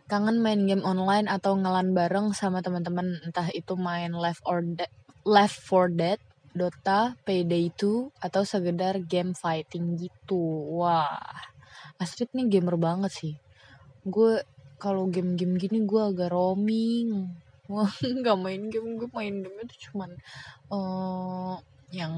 [0.08, 4.88] kangen main game online atau ngelan bareng sama teman-teman entah itu main Left or Dead
[5.28, 6.16] Left for Dead
[6.52, 10.40] Dota, Payday 2, atau sekedar game fighting gitu.
[10.80, 11.20] Wah,
[11.96, 13.34] Astrid nih gamer banget sih.
[14.04, 14.44] Gue
[14.76, 17.41] kalau game-game gini gue agak roaming
[17.72, 17.86] gue
[18.20, 20.12] nggak main game gue main game itu cuman
[20.68, 21.56] uh,
[21.88, 22.12] yang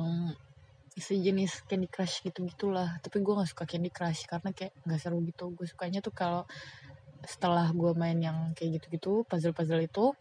[0.94, 5.18] sejenis Candy Crush gitu gitulah tapi gue nggak suka Candy Crush karena kayak nggak seru
[5.26, 5.50] gitu.
[5.50, 6.46] Gue sukanya tuh kalau
[7.26, 10.14] setelah gue main yang kayak gitu-gitu puzzle-puzzle itu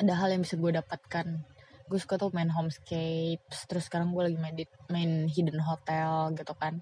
[0.00, 1.26] ada hal yang bisa gue dapatkan.
[1.88, 4.56] Gue suka tuh main homescapes terus sekarang gue lagi main
[4.88, 6.80] main hidden hotel gitu kan.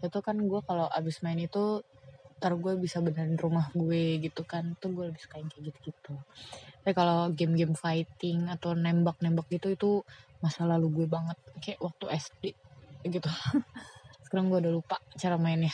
[0.00, 1.84] Itu kan gue kalau abis main itu
[2.42, 4.74] ntar gue bisa benerin rumah gue gitu kan.
[4.82, 6.18] Tuh gue lebih suka yang kayak gitu-gitu.
[6.82, 9.90] Tapi kalau game-game fighting atau nembak-nembak gitu itu
[10.42, 11.38] masa lalu gue banget.
[11.62, 12.44] Kayak waktu SD
[13.06, 13.30] gitu.
[14.26, 15.70] Sekarang gue udah lupa cara mainnya.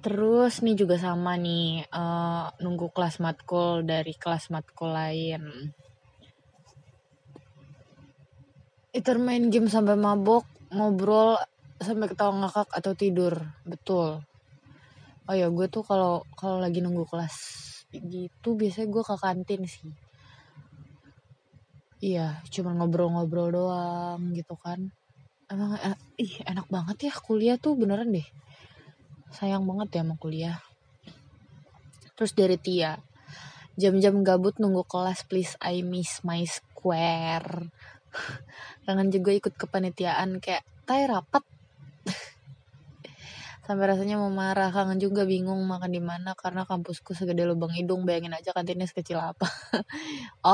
[0.00, 5.74] Terus nih juga sama nih uh, nunggu kelas matkul dari kelas matkul lain.
[8.94, 11.34] Itu main game sampai mabok ngobrol
[11.80, 13.34] sampai ketawa ngakak atau tidur.
[13.64, 14.20] Betul.
[15.24, 17.36] Oh ya gue tuh kalau kalau lagi nunggu kelas
[17.90, 19.90] gitu biasanya gue ke kantin sih.
[22.00, 24.92] Iya cuma ngobrol-ngobrol doang gitu kan.
[25.50, 28.28] Emang eh, ih enak banget ya kuliah tuh beneran deh.
[29.32, 30.58] Sayang banget ya sama kuliah.
[32.14, 33.00] Terus dari Tia
[33.80, 37.72] jam-jam gabut nunggu kelas please I miss my square.
[38.84, 41.46] Kangen juga ikut kepanitiaan kayak tay rapat
[43.70, 48.02] sampai rasanya mau marah kangen juga bingung makan di mana karena kampusku segede lubang hidung
[48.02, 49.46] bayangin aja kantinnya sekecil apa.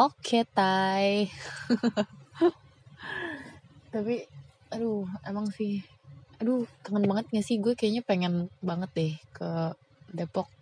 [0.05, 1.33] Oke tay
[3.97, 4.29] tapi
[4.69, 5.81] aduh emang sih
[6.37, 7.57] aduh kangen banget gak sih?
[7.57, 9.73] Gue kayaknya pengen banget deh ke
[10.13, 10.53] Depok.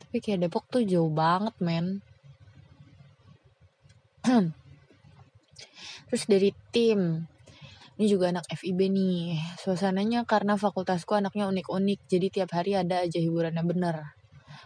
[0.00, 2.00] Tapi kayak Depok tuh jauh banget men.
[6.08, 7.28] Terus dari tim
[8.00, 9.36] ini juga anak FIB nih.
[9.60, 14.16] Suasananya karena fakultasku anaknya unik-unik, jadi tiap hari ada aja hiburannya bener.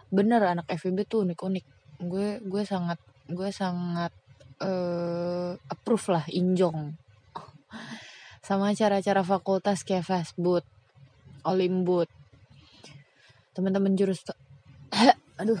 [0.07, 1.65] Bener anak FIB tuh unik-unik.
[1.99, 2.95] Gue gue sangat
[3.27, 4.15] gue sangat
[4.63, 6.95] uh, approve lah injong.
[8.39, 10.63] Sama cara-cara fakultas kayak fastboot,
[11.43, 12.07] olimbut.
[13.51, 14.23] Teman-teman jurus
[15.43, 15.59] aduh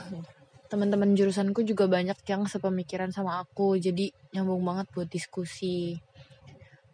[0.71, 5.99] teman-teman jurusanku juga banyak yang sepemikiran sama aku jadi nyambung banget buat diskusi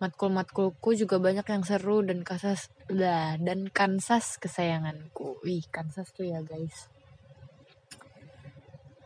[0.02, 5.38] matkul-matkulku juga banyak yang seru dan kansas lah dan kansas kesayanganku.
[5.46, 6.90] Wih kansas tuh ya guys.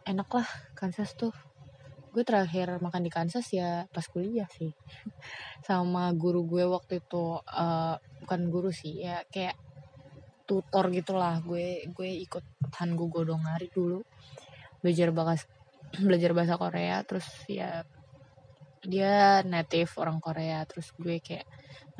[0.07, 1.35] Enak lah kansas tuh.
[2.15, 4.71] Gue terakhir makan di Kansas ya pas kuliah sih.
[5.67, 9.59] Sama guru gue waktu itu uh, bukan guru sih ya kayak
[10.47, 11.43] tutor gitulah.
[11.43, 13.99] Gue gue ikut Hangu Godongari dulu.
[14.79, 15.43] Belajar bahasa
[16.07, 17.83] belajar bahasa Korea terus ya
[18.87, 20.63] dia native orang Korea.
[20.69, 21.45] Terus gue kayak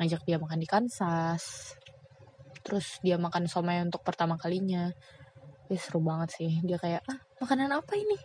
[0.00, 1.74] ngajak dia makan di Kansas.
[2.62, 4.90] Terus dia makan somai untuk pertama kalinya.
[5.66, 6.52] Ya seru banget sih.
[6.62, 8.18] Dia kayak ah makanan apa ini?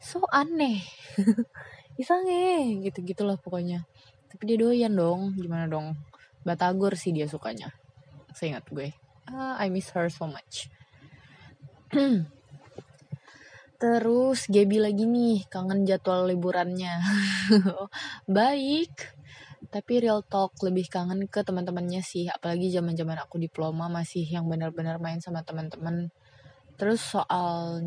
[0.00, 0.80] So aneh.
[2.00, 3.84] Isange gitu gitulah pokoknya.
[4.32, 5.36] Tapi dia doyan dong.
[5.36, 5.98] Gimana dong?
[6.46, 7.74] Batagor sih dia sukanya.
[8.32, 8.94] Seingat gue.
[9.30, 10.66] Ah, I miss her so much
[13.80, 17.00] Terus Gaby lagi nih, kangen jadwal liburannya.
[18.28, 18.92] Baik.
[19.72, 25.00] Tapi real talk lebih kangen ke teman-temannya sih, apalagi zaman-zaman aku diploma masih yang benar-benar
[25.00, 26.12] main sama teman-teman.
[26.76, 27.80] Terus soal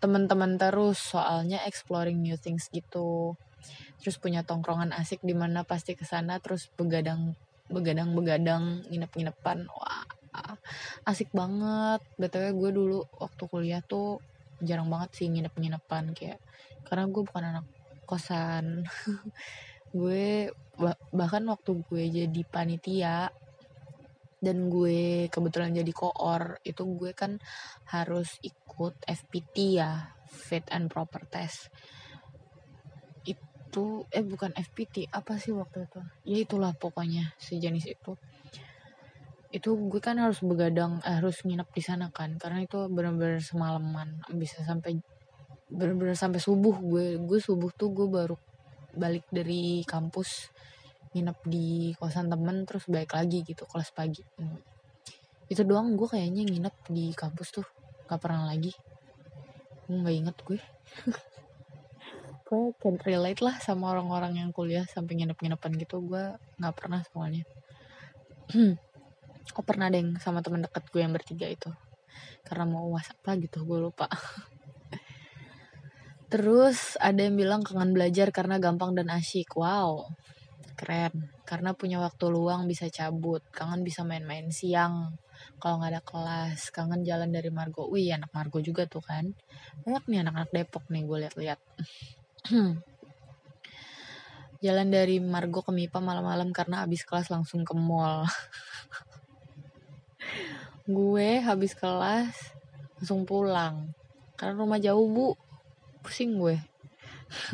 [0.00, 3.36] teman-teman terus, soalnya exploring new things gitu.
[4.00, 7.36] Terus punya tongkrongan asik di mana pasti ke sana terus begadang
[7.68, 9.68] begadang begadang nginep-nginepan.
[9.68, 10.08] Wah,
[11.04, 12.00] asik banget.
[12.16, 14.24] BTW gue dulu waktu kuliah tuh
[14.64, 16.40] jarang banget sih nginep-nginepan kayak
[16.88, 17.66] karena gue bukan anak
[18.04, 18.84] kosan.
[19.94, 20.50] Gue
[21.14, 23.30] bahkan waktu gue jadi panitia
[24.42, 27.38] dan gue kebetulan jadi koor itu gue kan
[27.88, 31.70] harus ikut FPT ya fit and proper test.
[33.22, 36.00] Itu eh bukan FPT apa sih waktu itu?
[36.26, 38.18] Ya itulah pokoknya sejenis itu
[39.54, 42.34] itu gue kan harus begadang eh, harus nginep di sana kan.
[42.42, 44.18] Karena itu benar-benar semalaman.
[44.34, 44.98] Bisa sampai
[45.70, 47.22] benar-benar sampai subuh gue.
[47.22, 48.34] Gue subuh tuh gue baru
[48.98, 50.50] balik dari kampus
[51.14, 54.22] nginep di kosan temen terus balik lagi gitu kelas pagi.
[54.38, 54.58] Hmm.
[55.44, 57.66] itu doang gue kayaknya nginep di kampus tuh.
[58.10, 58.74] Gak pernah lagi.
[59.86, 60.58] Gue nggak inget gue.
[62.44, 66.00] Gue can relate lah sama orang-orang yang kuliah sampai nginep-nginepan gitu.
[66.04, 67.44] Gue nggak pernah soalnya
[69.52, 71.68] oh pernah deng sama teman deket gue yang bertiga itu.
[72.46, 74.08] Karena mau whatsapp lah gitu gue lupa.
[76.32, 79.52] Terus ada yang bilang kangen belajar karena gampang dan asyik.
[79.54, 80.08] Wow
[80.74, 81.30] keren.
[81.46, 85.14] Karena punya waktu luang bisa cabut kangen bisa main-main siang.
[85.62, 87.86] Kalau nggak ada kelas kangen jalan dari Margo.
[87.88, 89.32] Wih anak Margo juga tuh kan.
[89.86, 91.60] Banyak nih anak-anak Depok nih gue lihat-lihat
[94.64, 98.24] jalan dari Margo ke Mipa malam-malam karena abis kelas langsung ke mall
[100.84, 102.54] gue habis kelas
[103.00, 103.92] langsung pulang.
[104.36, 105.32] Karena rumah jauh bu.
[106.04, 106.56] Pusing gue.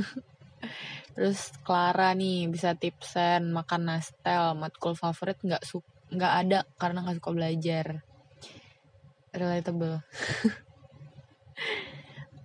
[1.15, 7.23] Terus Clara nih bisa tipsen makan nastel matkul favorit nggak su nggak ada karena nggak
[7.23, 7.87] suka belajar.
[9.31, 10.03] Relatable.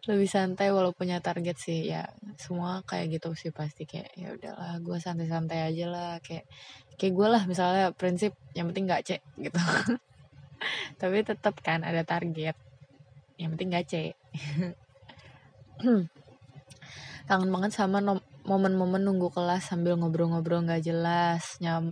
[0.06, 1.90] Lebih santai walau punya target sih.
[1.90, 2.06] Ya
[2.38, 3.90] semua kayak gitu sih pasti.
[3.90, 6.14] Kayak ya udahlah gue santai-santai aja lah.
[6.22, 6.46] Kayak
[6.96, 9.60] kayak gue lah misalnya prinsip yang penting nggak cek gitu
[11.02, 12.56] tapi tetap kan ada target.
[13.36, 14.14] Yang penting gak cek
[17.26, 18.00] kangen banget sama
[18.46, 21.58] momen-momen nunggu kelas sambil ngobrol-ngobrol nggak jelas.
[21.60, 21.92] Nyam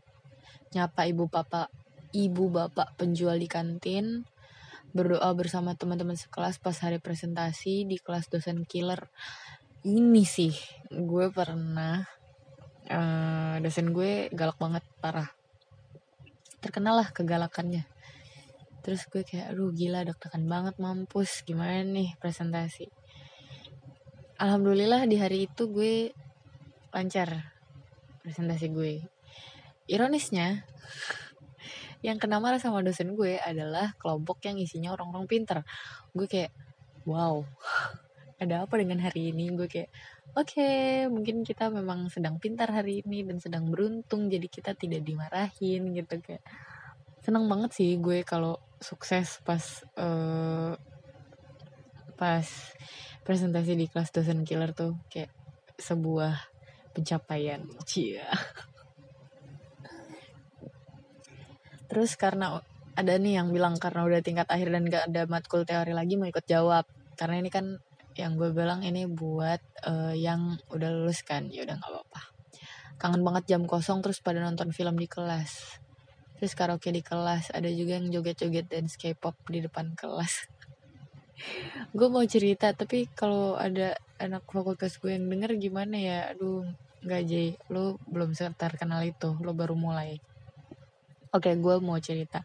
[0.73, 1.69] nyapa ibu bapak
[2.13, 4.29] ibu bapak penjual di kantin.
[4.93, 9.09] Berdoa bersama teman-teman sekelas pas hari presentasi di kelas dosen killer.
[9.83, 10.53] Ini sih
[10.93, 12.05] gue pernah
[12.87, 15.33] uh, dosen gue galak banget parah.
[16.61, 17.92] Terkenal lah kegalakannya
[18.83, 22.91] terus gue kayak aduh gila deg-degan banget mampus gimana nih presentasi?
[24.43, 26.11] Alhamdulillah di hari itu gue
[26.91, 27.53] lancar
[28.21, 28.99] presentasi gue.
[29.87, 30.67] Ironisnya
[32.07, 35.63] yang kena marah sama dosen gue adalah kelompok yang isinya orang-orang pinter.
[36.11, 36.51] Gue kayak
[37.07, 37.39] wow
[38.43, 39.55] ada apa dengan hari ini?
[39.55, 39.87] Gue kayak
[40.35, 45.07] oke okay, mungkin kita memang sedang pintar hari ini dan sedang beruntung jadi kita tidak
[45.07, 46.43] dimarahin gitu kayak.
[47.23, 49.63] Seneng banget sih gue kalau sukses pas
[49.97, 50.75] uh,
[52.19, 52.45] pas
[53.23, 55.31] presentasi di kelas dosen killer tuh kayak
[55.79, 56.37] sebuah
[56.93, 57.63] pencapaian.
[57.87, 58.29] Cia.
[61.89, 62.61] Terus karena
[62.93, 66.29] ada nih yang bilang karena udah tingkat akhir dan gak ada matkul teori lagi mau
[66.29, 66.85] ikut jawab.
[67.17, 67.81] Karena ini kan
[68.13, 72.21] yang gue bilang ini buat uh, yang udah lulus kan ya udah nggak apa-apa.
[73.01, 75.82] Kangen banget jam kosong terus pada nonton film di kelas
[76.43, 80.51] terus karaoke di kelas ada juga yang joget-joget dan K-pop di depan kelas.
[81.95, 86.35] Gue mau cerita tapi kalau ada anak fakultas gue yang denger gimana ya?
[86.35, 86.67] Aduh
[86.99, 90.19] nggak jadi lo belum terkenal itu lo baru mulai.
[91.31, 92.43] Oke okay, gue mau cerita.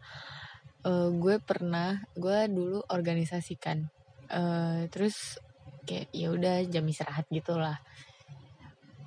[0.87, 3.83] Uh, gue pernah gue dulu organisasikan.
[4.31, 5.43] Uh, terus
[5.83, 7.83] kayak ya udah jam istirahat gitulah.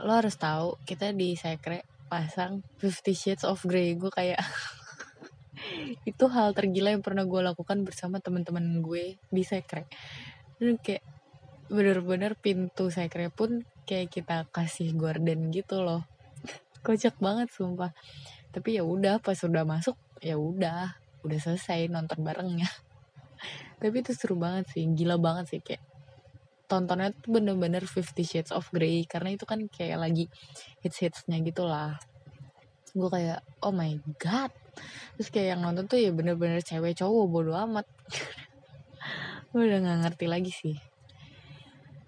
[0.04, 1.80] Lo harus tahu kita di sekre
[2.12, 3.96] pasang Fifty Shades of Grey.
[3.96, 4.36] Gue kayak
[6.02, 9.86] itu hal tergila yang pernah gue lakukan bersama teman-teman gue di sekre.
[10.58, 11.02] Dan kayak
[11.72, 16.04] bener-bener pintu sekre pun kayak kita kasih gorden gitu loh.
[16.86, 17.94] Kocak banget sumpah.
[18.52, 20.98] Tapi ya udah pas udah masuk ya udah.
[21.22, 22.68] Udah selesai nonton barengnya.
[23.80, 25.60] Tapi itu seru banget sih gila banget sih.
[25.62, 25.82] Kayak
[26.66, 29.06] tontonnya tuh bener-bener Fifty Shades of Grey.
[29.06, 30.26] Karena itu kan kayak lagi
[30.82, 31.96] hits hitsnya gitu lah.
[32.92, 34.52] Gue kayak oh my god
[35.18, 37.86] terus kayak yang nonton tuh ya bener-bener cewek cowok bodo amat.
[39.52, 40.76] Gue udah nggak ngerti lagi sih.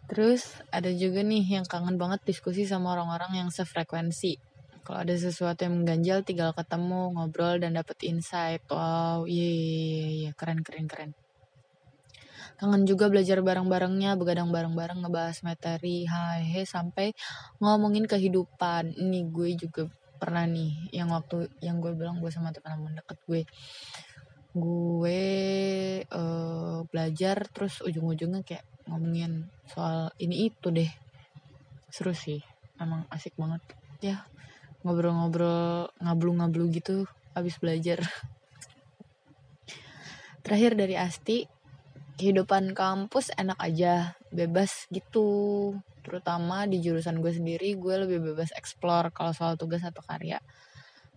[0.09, 4.37] Terus ada juga nih yang kangen banget diskusi sama orang-orang yang sefrekuensi.
[4.85, 8.61] Kalau ada sesuatu yang mengganjal tinggal ketemu ngobrol dan dapet insight.
[8.69, 10.33] Wow iya yeah, yeah, yeah.
[10.37, 11.11] keren keren keren.
[12.61, 17.17] Kangen juga belajar bareng-barengnya begadang bareng-bareng ngebahas materi hai sampai
[17.59, 18.93] ngomongin kehidupan.
[18.93, 19.89] Ini gue juga
[20.25, 23.43] pernah nih yang waktu yang gue bilang gue sama teman-teman deket gue.
[24.57, 25.21] Gue
[26.09, 30.89] uh, belajar terus ujung-ujungnya kayak ngomongin soal ini itu deh.
[31.93, 32.41] Seru sih
[32.81, 33.61] emang asik banget.
[34.01, 34.25] Ya
[34.81, 37.05] ngobrol-ngobrol ngablu-ngablu gitu
[37.37, 38.01] habis belajar.
[40.41, 41.45] Terakhir dari Asti
[42.17, 49.09] kehidupan kampus enak aja bebas gitu terutama di jurusan gue sendiri gue lebih bebas explore
[49.11, 50.39] kalau soal tugas atau karya.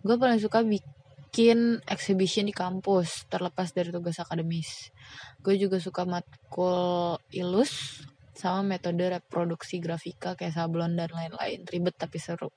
[0.00, 4.88] Gue paling suka bikin exhibition di kampus terlepas dari tugas akademis.
[5.44, 11.68] Gue juga suka matkul ilus sama metode reproduksi grafika kayak sablon dan lain-lain.
[11.68, 12.48] Ribet tapi seru.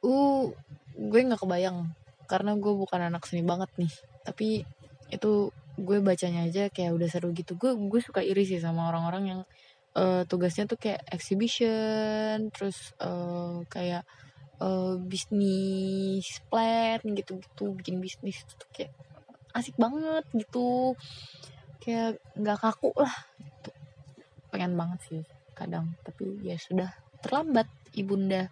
[0.00, 0.48] Uh
[0.94, 1.90] gue nggak kebayang
[2.24, 3.92] karena gue bukan anak seni banget nih.
[4.24, 4.48] Tapi
[5.12, 7.58] itu gue bacanya aja kayak udah seru gitu.
[7.58, 9.40] Gue gue suka iri sih sama orang-orang yang
[9.94, 14.02] uh, tugasnya tuh kayak exhibition terus uh, kayak
[14.58, 18.92] uh, bisnis plan gitu-gitu bikin bisnis tuh kayak
[19.54, 20.98] asik banget gitu.
[21.78, 23.70] Kayak nggak kaku lah gitu.
[24.54, 25.22] pengen banget sih
[25.58, 26.90] kadang tapi ya sudah
[27.22, 28.50] terlambat ibunda.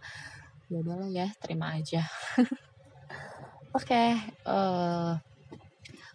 [0.70, 2.06] Ya udahlah ya terima aja.
[3.76, 4.10] Oke okay,
[4.44, 5.16] uh,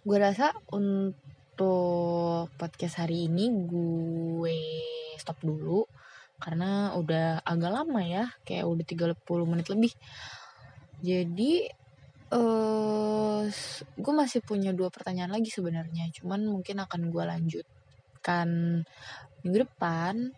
[0.06, 4.97] gue rasa untuk podcast hari ini gue
[5.28, 5.84] stop dulu
[6.40, 9.92] karena udah agak lama ya kayak udah 30 menit lebih.
[11.04, 11.68] Jadi
[12.32, 13.44] uh,
[13.76, 18.48] gue masih punya dua pertanyaan lagi sebenarnya cuman mungkin akan gue lanjutkan
[19.44, 20.32] minggu depan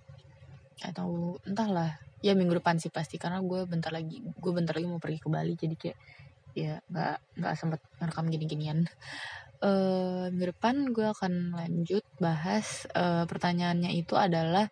[0.82, 2.00] atau entahlah.
[2.20, 5.28] Ya minggu depan sih pasti karena gue bentar lagi gue bentar lagi mau pergi ke
[5.32, 5.98] Bali jadi kayak
[6.52, 8.78] ya nggak nggak sempet ngerekam gini-ginian
[9.60, 14.68] uh, minggu depan gue akan lanjut bahas uh, pertanyaannya itu adalah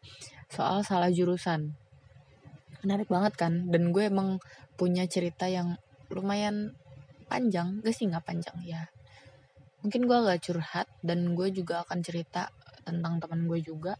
[0.49, 1.77] soal salah jurusan.
[2.85, 3.69] Menarik banget kan?
[3.69, 4.41] Dan gue emang
[4.81, 5.77] punya cerita yang
[6.09, 6.73] lumayan
[7.29, 7.85] panjang.
[7.85, 8.89] Gak sih nggak panjang ya.
[9.85, 12.51] Mungkin gue agak curhat dan gue juga akan cerita
[12.83, 13.95] tentang teman gue juga.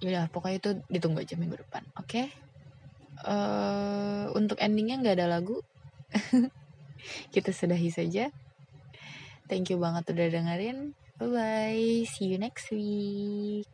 [0.00, 2.08] Ya pokoknya itu ditunggu aja minggu depan oke?
[2.08, 2.32] Okay?
[3.26, 5.60] uh, eh, untuk endingnya nggak ada lagu.
[7.34, 8.32] Kita sudahi saja
[9.50, 10.78] thank you banget udah dengerin.
[11.18, 13.68] Bye bye see you next week